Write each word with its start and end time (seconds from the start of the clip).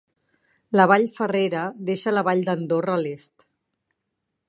La 0.79 0.85
vall 0.91 1.05
Ferrera 1.17 1.67
deixa 1.91 2.17
la 2.17 2.25
vall 2.31 2.43
d'Andorra 2.49 2.97
a 2.99 3.05
l'est. 3.07 3.51